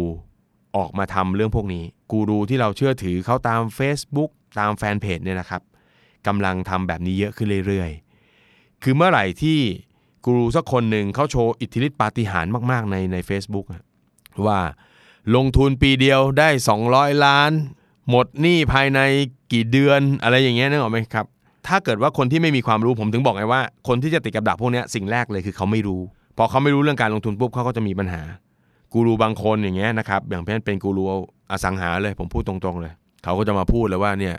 [0.77, 5.61] ออกมาทำเรื่องพวกนี้ กูรูที่เราเชื่อถือเขาตาม Facebook ตามแฟนเพจเนี่ยนะครับ
[6.27, 9.59] กำลังทำแบบนี้เยอะขึ้นเรื่อยๆ คือเมื่อไหร่ที่
[10.23, 13.65] กูรูสักคนหนึ่งเขาโชว์อิทธิฤทธิปาฏิหาริย์มาก ๆ ในใน a c e b o o k
[14.45, 14.59] ว่า
[15.35, 16.49] ลงทุนปีเดียวได้
[16.87, 17.51] 200 ล้าน
[18.09, 18.99] หมดหนี้ภายใน
[19.51, 21.25] กี่เดือนอะไรอย่างเงี้ยนึกออกไหมครับ
[21.67, 26.01] ถ้าเกิดว่าคนที่ไม่มีความรู้ผมถึงบอกไงว่า คนที่จะติดกับดักพวกนี้สิ่งแรกเลยคือเขาไม่รู้
[26.37, 28.21] พอเขาไม่รู้เรื่องการลงทุนปุ๊บเขาก็จะมีปัญหา
[28.93, 31.03] กูรูบางคนอย่างเงี้ยนะครับอย่างเช่นเป็นกูรู
[31.51, 34.35] อสังหาเลยผมพูดตรงๆเลย เขาก็จะมาพูดเลยว่าเนี่ย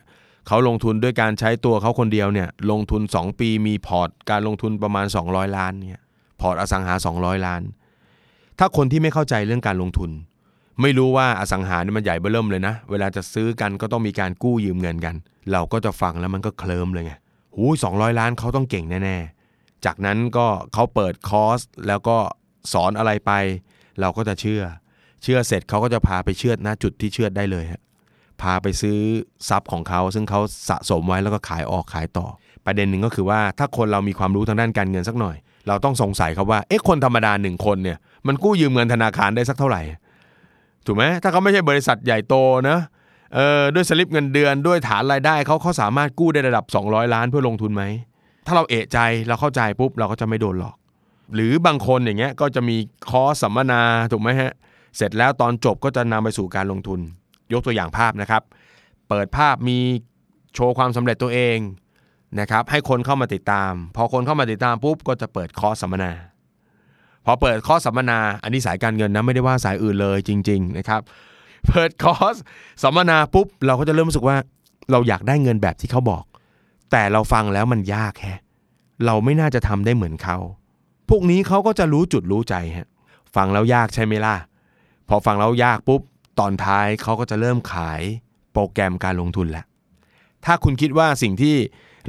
[0.48, 6.02] เขาลงทุนด้วยการใช้ตัวเขาคนเดียวเนี่ยลงทุน 2 ปีมีพอร์ตการลงทุนประมาณ 200 ล้านเนี่ย
[6.40, 7.62] พอร์ตอสังหา 200 ล้าน
[8.58, 10.10] ถ้าคนที่ไม่เข้าใจเรื่องการลงทุน
[10.82, 15.14] ไม่รู้ว่าอสังหาเนี่ยมันใหญ่เบ้อเริ่มเลยนะ เวลาจะซื้อกันก็ต้องมีการกู้ยืมเงินกัน
[15.52, 17.12] เราก็จะฟังแล้วมันก็เคลิ้มเลยไง
[17.54, 22.16] โหสองล้านเขาต้องเก่งแน่ๆ จากนั้นก็เขาเปิดคอร์สแล้วก็
[22.72, 23.32] สอนอะไรไป
[24.00, 24.62] เราก็จะเชื่อ
[25.22, 27.82] เชื่อเสร็จเขาก็จะพาไปเชื่อดณจุดที่เชื่อดได้เลยฮะ
[28.42, 28.98] พาไปซื้อ
[29.48, 32.26] ทรัพย์ของเขา ซึ่งเขาสะสมไว้แล้วก็ขายออกขายต่อ
[32.66, 35.36] ประเด็นหนึ่งก็คือว่าถ้าคนเรามีความรู้ทางด้านการเงินสักหน่อย
[35.68, 39.82] เราต้องสงสัยครับว่าเอ๊ะคนธรรมดาหนึ่งคนเนี่ยมันกู้ยืมเงินธนาคารได้สักเท่าไหร่
[40.86, 42.34] ถูกไหมถ้าเขาไม่ใช่บริษัทใหญ่โต
[42.68, 42.78] นะ
[43.34, 47.84] เออด้วยสลิปเงินเดือนด้วยฐานรายได้เขาเขาสามารถกู้ได้ระดับ 200 ล้านเพื่อลงทุนไหม
[48.46, 48.98] ถ้าเราเอะใจ
[49.28, 50.76] เราเข้าใจปุ๊บเราก็จะไม่โดนหลอก
[51.34, 52.76] หรือบางคนอย่างเงี้ยก็จะมี
[53.10, 54.52] คอสัมมนาถูกไหมฮะ
[54.96, 57.00] เสร็จแล้วตอนจบก็จะนำไปสู่การลงทุน
[57.52, 58.42] ยกตัวอย่างภาพนะครับ
[59.08, 59.78] เปิดภาพมี
[60.54, 61.58] โชว์ความสำเร็จตัวเอง
[62.40, 66.12] นะครับ ให้คนเข้ามาติดตาม พอคนเข้ามาติดตามปุ๊บก็จะเปิดคอร์สสัมมนา
[67.24, 71.00] พอเปิดคอร์สสัมมนา อันนี้สายการเงินนะไม่ได้ว่าสายอื่นเลยจริง ๆ นะครับ
[71.68, 72.34] เปิดคอร์ส
[72.82, 74.36] สัมมนาปุ๊บเราก็จะเริ่มรู้สึกว่า
[74.90, 76.24] เราอยากได้เงินแบบที่เขาบอก
[76.90, 78.40] แต่เราฟังแล้วมันยากแฮะ
[79.06, 80.36] เราไม่น่าจะทำได้เหมือนเขา
[81.08, 82.88] พวกนี้เขาก็จะรู้จุดรู้ใจฮะ
[83.36, 84.36] ฟังแล้วยากใช่ไหมล่ะ
[85.08, 86.00] พอฟังแล้วยากปุ๊บ
[86.38, 88.02] ตอนท้ายเขาก็จะเริ่มขาย
[88.52, 89.64] โปรแกรมการลงทุนแหละ
[90.44, 91.56] ถ้าคุณคิดว่าสิ่งที่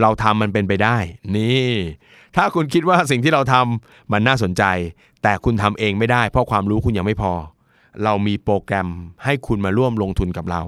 [0.01, 0.97] เราทำมันเป็นไปได้
[1.35, 1.69] นี่
[2.35, 4.63] ถ้าคุณคิดว่าสิ่งที่เราทำมันน่าสนใจ
[5.23, 7.33] แต่คุณทำเองไม่ได้ เพราะความรู้คุณยังไม่พอ
[8.03, 8.87] เรามีโปรแกรม
[9.23, 10.63] ให้คุณมาร่วมลงทุนกับเรา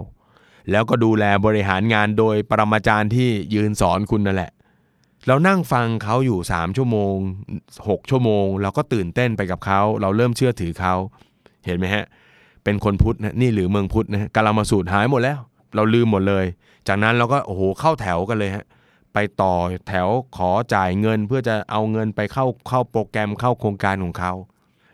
[0.72, 4.52] แล้วก็ดูแลบริหารงานโดยปรมาจารย์ที่ยืนสอนคุณนั่นแหละ
[5.28, 7.16] เรานั่งฟังเขาอยู่ 3 ชั่วโมง
[7.66, 10.94] 6 ชั่วโมง เราก็ตื่นเต้นไปกับเขา เราเริ่มเชื่อถือเขา
[11.66, 15.40] เห็นไหมฮะเเป็นคนพุทธนะนี่หรือเมืองพุทธนะกาลามาสูตรหายหมดแล้ว
[15.76, 16.46] เราลืมหมดเลย
[16.88, 18.66] จากนั้นเราก็โอ้โหเข้าแถวกันเลยฮะ
[19.14, 19.54] ไปต่อ
[19.88, 24.34] แถวขอจ่ายเงินเพื่อจะเอาเงินไปเข้าเข้าโปรแกรมเข้าโครงการของเขา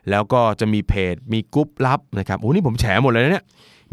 [0.10, 3.46] แล้วก็จะมีเพจมีกรุ๊ปลับนะครับโอ้นี่ผมแฉหมดเลยนะเนี่ย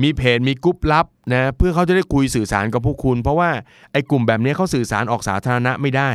[0.03, 3.51] มีเพจมีกรุ๊ปลับนะเพื่อเขาจะได้คุยสื่อสารกับพวกคุณ เพราะว่า
[3.93, 6.11] ไอ้กลุ่มแบบนี้เขาสื่อสารออกสาธารณะไม่ได้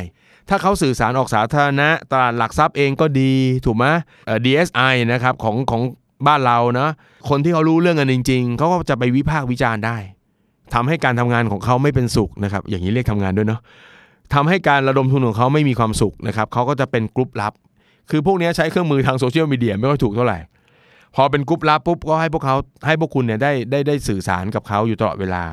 [0.50, 3.34] ถ้าเขาสื่อสารออกสาธารณะตลาดหลักทรัพย์เองก็ดี
[3.66, 3.86] ถูกไหม
[4.26, 5.82] เอ่อ DSI นะครับของของ
[6.28, 6.90] บ้านเรานะ
[7.30, 9.98] คนที่เขารู้เรื่องกันจริง ๆเขาก็จะไปวิพากษ์วิจารณ์ได้
[10.74, 13.62] ทำให้การทำงานของเขาไม่เป็นสุขนะครับ อย่างนี้เรียกทำงานด้วยเนาะ
[14.34, 17.54] ทำให้การระดมทุนของเขาไม่มีความสุขนะครับเขาก็จะเป็นกลุ่มลับ
[18.10, 20.40] คือพวกนี้ใช้เครื่องมือทางโซเชียลมีเดียไม่ค่อยถูกเท่าไหร่
[21.16, 22.56] พอเป็นกลุ่มลับปุ๊บก็ให้พวกเขา
[22.88, 25.44] ให้พวกคุณเนี่ยได้ได้ได้สื่อสารกับเขาอยู่ตลอดเวลา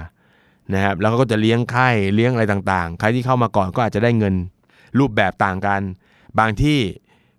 [0.74, 4.34] นะครับแล้วก็จะเลี้ยงไข่เลี้ยงอะไรต่างๆ ใครที่เข้ามาก่อนก็อาจจะได้เงิน
[4.98, 5.80] รูปแบบต่างกัน
[6.38, 6.78] บางที่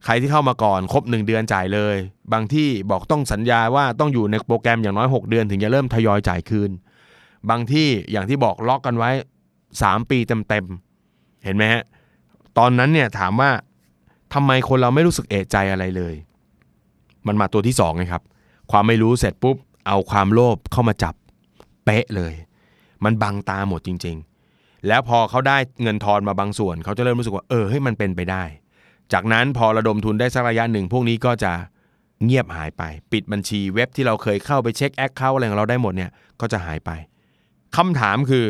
[0.09, 1.95] ใครที่เข้ามาก่อนครบ 1 เดือนจ่ายเลย
[2.33, 6.71] บางที่บอกต้องสัญญาว่าต้องอยู่ในโปรแกรมอย่างน้อย 6 เดือนถึงจะเริ่มทยอยจ่ายคืน
[7.49, 9.11] บางที่อย่างที่บอกล็อกกันไว้
[9.61, 11.83] 3 ปีเต็มๆเห็นไหมฮะ
[12.57, 13.51] ตอนนั้นเนี่ยถามว่า
[14.33, 16.15] ทำไมคนเราไม่รู้สึกเอะใจอะไรเลย
[17.27, 18.23] มันมาตัวที่สองไงครับ
[18.71, 21.15] ความไม่รู้เสร็จปุ๊บ เอาความโลภเข้ามาจับ
[21.85, 22.33] เป๊ะเลย
[23.03, 24.15] มันบังตาหมดจริง
[24.51, 28.43] ๆ แล้วพอเขาได้เงินทอนมาบางส่วน เขาจะเริ่มรู้สึกว่าเออเฮ้ยมันเป็นไปได้
[29.13, 31.53] จากนั้นพอระดมทุนได้สักระยะหนึ่ง พวกนี้ก็จะ
[32.23, 36.91] เงียบหายไป ปิดบัญชีเว็บที่เราเคยเข้าไปเช็ค account อะไรของเราได้หมดเนี่ยก็จะหายไป
[37.75, 38.45] คำถามคือ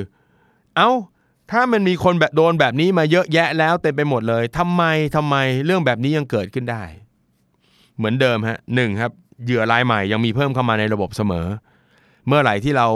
[0.75, 0.91] เอ้า
[1.51, 4.83] ถ้ามันมีคนแบบโดนแบบนี้มาเยอะแยะแล้วเต็มไปหมดเลยทำไม
[5.15, 6.83] ทำไมเรื่องแบบนี้ยังเกิดขึ้นได้
[7.97, 9.11] เหมือนเดิมฮะหนึ่งครับ
[9.45, 11.47] เหยื่อรายใหม่ยังมีเพิ่มเข้ามาในระบบเสมอ
[12.27, 12.87] เมื่อไหร่ที่เรา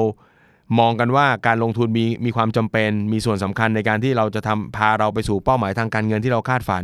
[0.79, 6.83] มองกันว่าการลงทุนมีมีความจำเป็น มีส่วนสำคัญในการที่เราจะทำพาเราไปสู่เป้าหมายทางการเงินที่เราคาดฝัน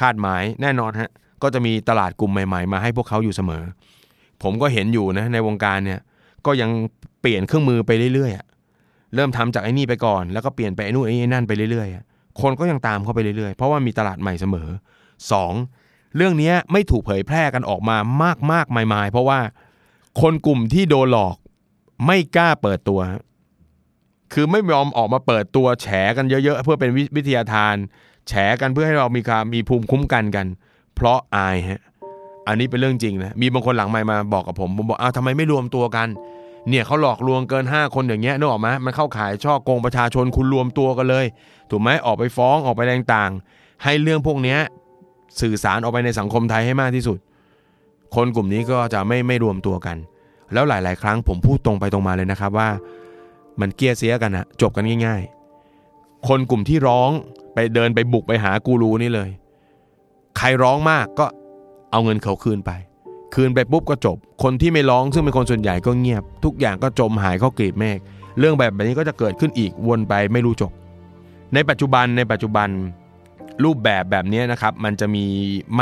[0.00, 1.10] คาดหมายแน่นอนฮะ
[1.42, 3.62] ก็จะมีตลาดกลุ่มใหม่ ๆ มาให้พวกเขาอยู่เสมอ
[4.42, 6.00] ผมก็เห็นอยู่นะในวงการเนี่ย
[6.46, 6.70] ก็ยัง
[7.20, 14.68] เปลี่ยนเครื่องมือไปเรื่อยๆเริ่มทำจากไอ้นี่ไปก่อนแล้วก็เปลี่ยนไปไอ้นู่นไอ้นั่นไปเรื่อยๆคนก็ยังตามเข้าไปเรื่อยๆ เพราะว่ามีตลาดใหม่เสมอ
[15.32, 15.52] สอง
[16.16, 19.40] เรื่องนี้ไม่ถูกเผยแพร่กันออกมามากมากๆมายๆเพราะว่า
[20.20, 21.36] คนกลุ่มที่โดนหลอก
[22.06, 23.00] ไม่กล้าเปิดตัว
[24.32, 27.74] คือไม่ยอมออกมาเปิดตัวแฉกันเยอะๆ เพื่อเป็นวิทยาทาน
[28.28, 30.46] แฉกันเพื่อให้เรามีความมีภูมิคุ้มกันกัน
[30.94, 31.80] เพราะอายฮะ
[32.46, 36.08] อันนี้เป็นเรื่องจริงนะมีบางคนหลังไมค์มาบอกกับผมผมบอกอ้าวทำไมไม่รวมตัวกัน
[36.68, 41.26] เนี่ยเขาหลอกลวงเกิน 5 คนอย่างเงี้ยนึกออกไหมมันเข้าขายช่อโกงประชาชนคุณรวมตัวกันเลย
[41.70, 43.30] ถูกไหมออกไปฟ้องออกไปแรงต่าง
[43.84, 44.58] ให้เรื่องพวกเนี้ย
[45.40, 47.18] สื่อสารออกไปในสังคมไทยให้มากที่สุด
[48.14, 49.96] คนกลุ่มนี้ก็จะไม่ไม่รวมตัวกัน
[50.52, 52.68] แล้วหลาย ๆ ครั้งผมพูดตรงไปตรงมาเลยนะครับว่า
[53.60, 55.22] มันเกลียเสียกันอะจบกันง่าย
[55.74, 57.10] ๆ คนกลุ่มที่ร้อง
[57.54, 59.30] ไปเดินไปบุกไปหากูรูนี่เลย
[60.38, 61.26] ใครร้องมากก็
[61.90, 62.70] เอาเงินเขาคืนไป
[63.34, 67.98] คืนไปปุ๊บก็จบ คนที่ไม่ร้องซึ่งเป็นคนส่วนใหญ่ก็เงียบ ทุกอย่างก็จมหายเข้ากลีบเมฆ
[68.38, 70.72] เรื่องแบบนี้ก็จะเกิดขึ้นอีกวนไปไม่รู้จบ
[71.54, 72.68] ในปัจจุบันในปัจจุบัน
[73.64, 75.24] รูปแบบแบบนี้นะครับมันจะมี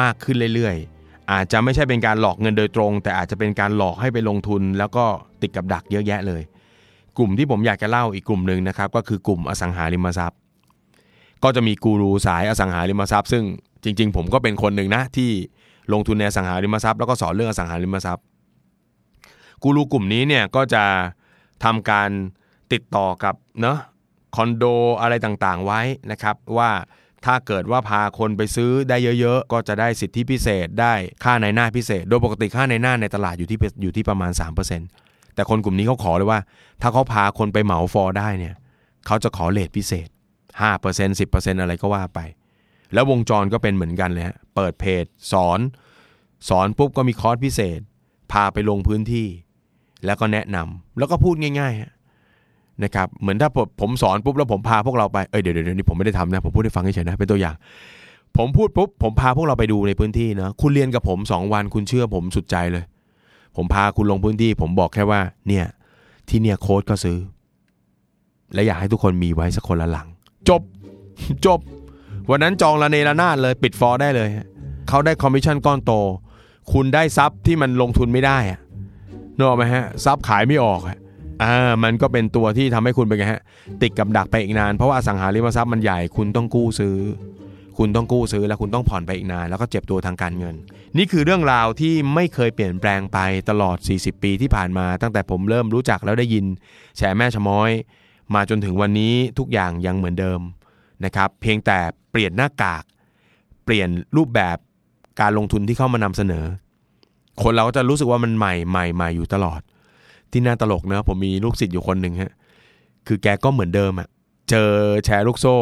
[0.00, 5.04] มากขึ้นเรื่อยๆ อาจจะไม่ใช่เป็นการหลอกเงินโดยตรง แต่อาจจะเป็นการหลอกให้ไปลงทุน แล้วก็
[5.42, 6.42] ติดกับดักเยอะแยะเลย
[7.18, 10.38] กลุ่มที่ผมอยากจะเล่าอีกกลุ่มหนึ่งนะครับก็คือกลุ่มอสังหาริมทรัพย์
[11.44, 13.44] ก็จะมีกูรูสายอสังหาริมทรัพย์ ซึ่ง
[13.84, 15.30] จริง ๆ ผมก็เป็นคนหนึ่งนะที่
[15.92, 18.24] ลงทุนในอสังหาริมทรัพย์แล้วก็สอนเรื่องอสังหาริมทรัพย์
[19.62, 20.84] กูรูกลุ่มนี้เนี่ยก็จะ
[21.64, 22.10] ทำการ
[22.72, 23.78] ติดต่อกับเนาะ
[24.36, 24.64] คอนโด
[25.00, 26.70] อะไรต่างๆไว้นะครับว่า
[27.24, 34.32] ถ้าเกิดว่าพาคนไปซื้อได้เยอะๆ ก็จะได้สิทธิพิเศษได้ค่าในหน้าพิเศษ โดยปกติค่าในหน้าในตลาดอยู่ที่อยู่ที่ประมาณ
[34.84, 36.40] 3%แต่คนกลุ่มนี้เขาขอเลยว่า
[36.82, 38.54] ถ้าเขาพาคนไปเหมาฟอร์ได้เนี่ย
[39.06, 40.08] เขาจะขอเลทพิเศษ
[40.60, 42.20] 5% 10%อะไรก็ว่าไป
[42.94, 45.60] แล้ววงจรก็เป็นเหมือนกันเลยฮะเปิดเพจสอน
[46.48, 47.80] สอนปุ๊บก็มีคอร์สพิเศษ
[48.32, 49.28] พาไปลงพื้นที่
[50.04, 51.90] แล้วก็แนะนำแล้วก็พูดง่ายๆฮะ
[52.84, 57.56] นะครับเหมือนถ้าผมผมสอนปุ๊บแล้วผมพาพวกเราไปเอ้ยเดี๋ยวเดี๋ยวนี่ผมไม่ได้ทำนะผมพูดให้ฟังเฉยๆนะเป็นตัวอย่าง
[58.36, 62.84] ผมพูดปุ๊บผมพาพวกเราไปดูในพื้นที่นะคุณเรียนกับผม 2 วันคุณเชื่อผมสุดใจเลย
[63.56, 65.66] ผมพาคุณลงพื้นที่ ผมบอกแค่ว่า เนี่ย
[66.28, 67.18] ที่เนี่ยโค้ดก็ซื้อ
[68.54, 70.08] และอยากให้ทุกคนมีไว้สักคนละหลัง
[70.48, 70.62] จบ
[71.46, 71.60] จบ
[72.30, 74.28] วันนั้นจองละเนระนาดเลยปิดฟอร์ได้เลย
[74.88, 75.92] เขาได้คอมมิชชั่นก้อนโต
[76.72, 78.60] คุณได้ทรัพย์ที่มันลงทุนไม่ได้อะ
[79.36, 80.80] นึกออกไหมฮะทรัพย์ขายไม่ออก
[81.42, 83.42] อ่ามันก็เป็นตัวที่ทำให้คุณเป็นไงฮะ
[83.82, 86.96] ติดกับดักไปอีกนาน เพราะว่าอสังหาริมทรัพย์มันใหญ่คุณต้องกู้ซื้อ
[87.78, 90.54] คุณต้องกู้ซื้อแล้วคุณต้องผ่อนไปอีกนาน แล้วก็เจ็บตัวทางการเงิน
[90.96, 93.18] นี่คือเรื่องราวที่ไม่เคยเปลี่ยนแปลงไป
[93.50, 96.44] ตลอด 40 ปีที่ผ่านมา ตั้งแต่ผมเริ่มรู้จักแล้วได้ยิน
[96.96, 97.70] แฉแม่ชะม้อย
[98.34, 100.40] มาจนถึงวันนี้ทุกอย่างยังเหมือนเดิม
[101.04, 101.78] นะครับ เพียงแต่
[102.10, 102.84] เปลี่ยนหน้ากาก
[103.64, 104.56] เปลี่ยนรูปแบบ
[105.20, 106.44] การลงทุนที่เข้ามานำเสนอ
[107.42, 109.60] คนเราก็จะรู้สึกว่ามันใหม่ใหม่ใหม่อยู่ตลอด
[110.30, 112.32] ที่น่าตลกนะผมมีลูกศิษย์อยู่คนหนึ่งฮะ
[113.06, 114.08] คือแกก็เหมือนเดิมอะ
[114.50, 114.70] เจอ
[115.04, 115.56] แชร์ลูกโซ่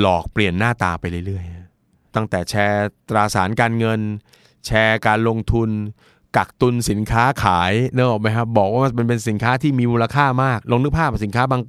[0.00, 4.00] หลอกเปลี่ยนหน้าตาไปเรื่อยๆตั้งแต่แชร์ตราสารการเงิน
[4.66, 5.70] แชร์การลงทุน
[6.36, 11.60] กักตุนสินค้าขายเนออกไหมครับบอกว่ามันเป็นสินค้าที่มีมูลค่ามาก ลองนึกภาพสินค้าบาง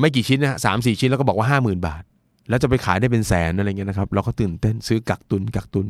[0.00, 2.02] ไม่กี่ชิ้นนะสามสี่ชิ้นแล้วก็บอกว่าห้าหมื่นบาท
[2.48, 5.86] แล้วจะไปขายได้เป็นแสนอะไรเงี้ยนะครับ เราก็ตื่นเต้นซื้อกักตุนกักตุน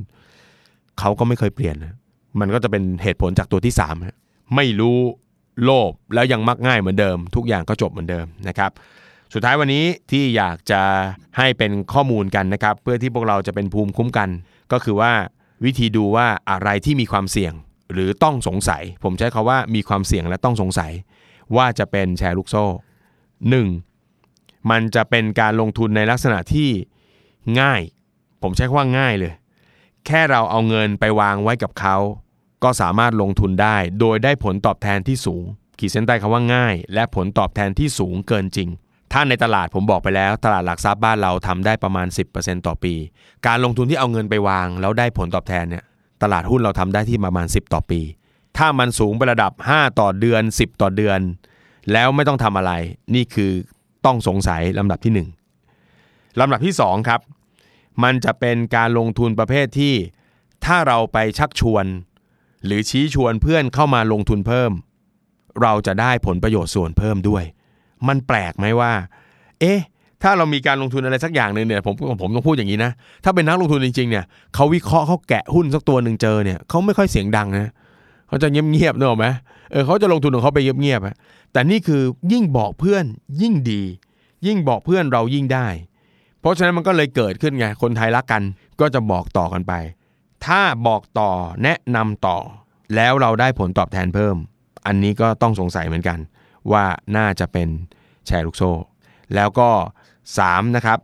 [0.99, 1.95] เขาก็ไม่เคยเปลี่ยนนะ
[2.41, 4.17] มันก็จะเป็นเหตุผลจากตัวที่สามฮะ
[4.57, 4.99] ไม่รู้
[5.65, 8.71] โลภแล้วยังมักง่ายเหมือนเดิม ทุกอย่างก็จบเหมือนเดิมนะครับ
[9.35, 10.83] สุดท้ายวันนี้ที่อยากจะ
[11.39, 14.29] ให้เป็นข้อมูลกันนะครับ เพื่อที่พวกเราจะเป็นภูมิคุ้มกัน
[14.73, 15.13] ก็คือว่า
[15.65, 17.53] วิธีดูว่าอะไรที่มีความเสี่ยง
[17.93, 20.93] หรือต้องสงสัย ผมใช้คาว่ามีความเสี่ยงและต้องสงสัย
[21.57, 22.65] ว่าจะเป็นแชร์ลูกโซ่
[23.41, 24.71] 1.
[24.71, 26.71] มันจะเป็นการลงทุนในลักษณะที่
[27.61, 27.81] ง่าย
[28.43, 29.33] ผมใช้คำว่าง่ายเลย
[30.07, 31.97] แค่เราเอาเงินไปวางไว้กับเขา
[32.65, 35.45] ก็สามารถลงทุนได้ โดยได้ผลตอบแทนที่สูง
[35.79, 38.69] ขีดเส้นใต้คำว่าง่าย และผลตอบแทนที่สูงเกินจริง
[39.13, 42.95] ถ้าในตลาดผมบอกไปแล้ว ตลาดหลักทรัพย์บ้านเราทำได้ประมาณ 10%ต่อปี
[43.47, 45.85] การลงทุนที่เอาเงินไปวาง แล้วได้ผลตอบแทนเนี่ย
[46.23, 48.01] ตลาดหุ้นเราทำได้ที่ประมาณ 10 ต่อปี
[48.57, 51.21] ถ้ามันสูงไประดับ 5 ต่อเดือน 10 ต่อเดือน
[51.93, 52.73] แล้วไม่ต้องทำอะไร
[53.15, 53.51] นี่คือ
[54.05, 55.13] ต้องสงสัยลำดับที่
[55.77, 57.21] 1 ลำดับที่ 2 ครับ
[58.03, 59.95] มันจะเป็นการลงทุนประเภทที่
[60.65, 61.85] ถ้าเราไปชักชวน
[62.65, 64.73] หรือชี้ชวนเพื่อนเข้ามาลงทุนเพิ่ม
[65.63, 67.45] เราจะได้ผลประโยชน์ส่วนเพิ่มด้วย
[68.09, 68.93] มันแปลกไหมว่า
[69.61, 69.81] เอ๊ะ
[70.23, 72.93] ถ้าเรามีการลงทุนอะไรสักอย่างหนึ่งเนี่ยผมผมต้องพูดอย่างนี้นะ
[73.25, 77.73] ถ้าเป็นนักลงทุนจริงๆเนี่ยเขาวิเคราะห์เขาแกะหุ้นสักตัวหนึ่งเจอเนี่ยเขาไม่ค่อยเสียงดังนะ
[78.31, 79.27] เขาจะเงียบๆเนอะไหม
[79.73, 81.15] เออเขาจะลงทุนของเขาไปเงียบๆอะ
[81.53, 83.05] แต่นี่คือยิ่งบอกเพื่อน
[83.43, 83.83] ยิ่งดี
[84.47, 85.67] ยิ่งบอกเพื่อนเรายิ่งได้
[86.41, 88.43] เพราะฉะนั้นมันก็เลยเกิดขึ้นไงคนไทยรักกัน
[88.81, 89.73] ก็จะบอกต่อกันไป
[90.47, 91.31] ถ้าบอกต่อ
[91.63, 92.39] แนะนำต่อ
[92.95, 94.37] แล้วเราได้ผลตอบแทนเพิ่ม
[94.87, 96.19] อันนี้ก็ต้องสงสัยเหมือนกัน
[96.73, 96.85] ว่า
[97.17, 97.69] น่าจะเป็น
[98.27, 98.73] แชร์ลูกโซ่
[99.35, 99.71] แล้วก็
[100.23, 100.77] 3.
[100.77, 100.99] นะครับ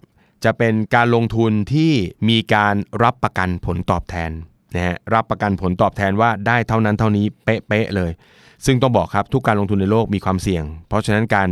[0.45, 1.93] จะเป็นการลงทุนที่
[2.29, 4.31] มีการรับประกันผลตอบแทน
[4.74, 8.11] นะฮะรับประกันผลตอบแทนว่าได้เท่านั้นเท่านี้เป๊ะๆเลย
[8.66, 11.48] ซึ่งต้องบอกครับทุกการลงทุนในโลกมีความเสี่ยง เพราะฉะนั้นการ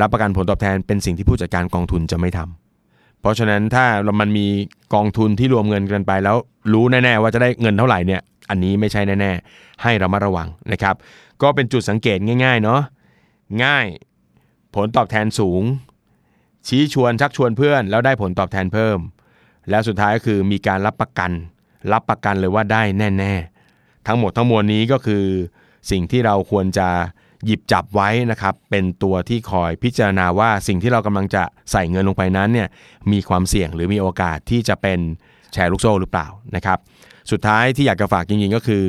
[0.00, 3.86] รับประกันผลตอบแทนเป็นสิ่งที่ผู้จัดการกองทุนจะไม่ทำเพราะฉะนั้นถ้า
[4.20, 4.46] มันมี
[4.94, 6.36] กองทุนที่รวมเงินกันไปแล้ว
[6.72, 8.20] รู้แน่ๆว่าจะได้เงินเท่าไหร่เนี่ย
[8.50, 10.94] อันนี้ไม่ใช่แน่ๆ ให้ระมัดระวังนะครับ
[11.42, 12.80] ก็เป็นจุดสังเกตง่ายๆเนาะ
[13.64, 13.86] ง่าย
[14.74, 15.62] ผลตอบแทนสูง
[16.68, 18.98] ชี้ชวนชักชวนเพื่อน แล้วได้ผลตอบแทนเพิ่ม
[19.70, 21.30] แล้วสุดท้ายก็คือมีการรับประกัน
[21.92, 22.82] รับประกันเลยว่าได้
[23.18, 25.24] แน่ๆ ทั้งหมดทั้งมวลนี้ก็คือ
[25.90, 26.88] สิ่งที่เราควรจะ
[27.46, 32.68] หยิบจับไว้นะครับ เป็นตัวที่คอยพิจารณาว่าสิ่งที่เรากำลังจะใส่เงินลงไปนั้นเนี่ย
[33.12, 34.98] มีความเสี่ยงหรือมีโอกาสที่จะเป็น
[35.52, 36.78] แชร์ลูกโซ่หรือเปล่านะครับ
[37.30, 38.84] สุดท้ายที่อยากจะฝากจริงๆก็คือ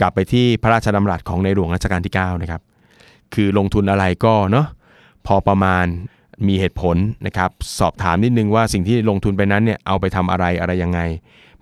[0.00, 2.62] กลับไปที่พระราชดำรัสของในหลวงรัชกาลที่9นะครับ
[3.34, 4.66] คือลงทุนอะไรก็เนาะ
[5.26, 5.86] พอประมาณ
[6.48, 11.00] มีเหตุผลนะครับ สอบถามนิดนึงว่าสิ่งที่ลงทุนไปนั้นเนี่ยเอาไปทำอะไรอะไรยังไง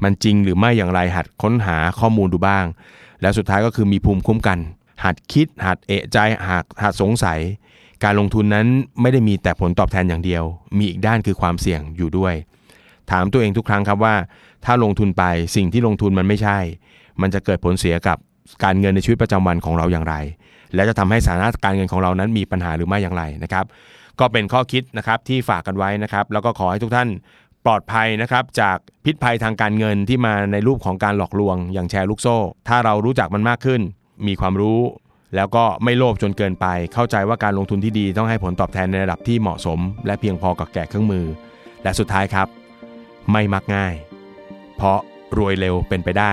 [0.03, 2.65] มันจริงหรือไม่อย่างไรหัดค้นหาข้อมูลดูบ้าง
[3.21, 4.59] แล้วสุดท้ายก็คือมีภูมิคุ้มกัน
[5.05, 7.41] หัดคิด หัดเอะใจหัดหัดสงสัย
[8.05, 8.67] การลงทุนนั้น
[9.01, 10.45] ไม่ได้มีแต่ผลตอบแทนอย่างเดียว
[10.79, 12.35] มีอีกด้านคือความเสี่ยงอยู่ด้วย
[13.11, 14.15] ถามตัวเองทุกครั้งครับว่า
[14.65, 15.25] ถ้าลงทุนไป
[15.57, 16.59] สิ่งที่ลงทุนมันไม่ใช่
[17.21, 18.19] มันจะเกิดผลเสียกับ
[18.65, 20.15] การเงินในชีวิตประจำวันของเราอย่างไร
[20.75, 23.65] และจะทำให้สถานะการเงินของเรานั้นมีปัญหาหรือไม่อย่างไรนะครับ
[24.21, 27.09] ก็เป็นข้อคิดนะครับที่ฝากกันไว้นะครับ แล้วก็ขอให้ทุกท่าน
[27.67, 32.37] ปลอดภัยนะครับจากพิษภัยทางการเงินที่มาในรูปของการหลอกลวง อย่างแชร์ลูกโซ่
[32.69, 33.81] ถ้าเรารู้จักมันมากขึ้น
[34.27, 34.81] มีความรู้
[35.37, 41.27] แล้วก็ไม่โลภจนเกินไป เข้าใจว่าการลงทุนที่ดีต้องให้ผลตอบแทนในระดับที่เหมาะสม และเพียงพอกับแก่เครื่องมือ
[41.83, 42.49] และสุดท้ายครับ
[43.33, 43.95] ไม่มักง่าย
[44.77, 44.99] เพราะ
[45.39, 46.33] รวยเร็วเป็นไปได้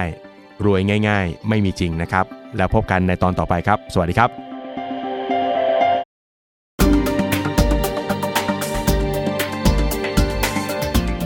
[0.65, 2.25] รวยง่าย ๆ ไม่มีจริงนะครับ
[2.57, 4.46] แล้วพบกันในตอนต่อไปครับ สวัสดีครับ